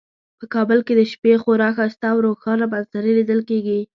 [0.39, 3.79] په کابل کې د شپې خورا ښایسته او روښانه منظرې لیدل کیږي